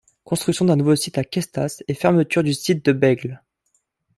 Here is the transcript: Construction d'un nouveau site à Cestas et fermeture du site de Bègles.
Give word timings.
Construction 0.23 0.65
d'un 0.65 0.77
nouveau 0.77 0.95
site 0.95 1.19
à 1.19 1.23
Cestas 1.31 1.83
et 1.87 1.93
fermeture 1.93 2.41
du 2.41 2.55
site 2.55 2.83
de 2.83 2.91
Bègles. 2.91 3.39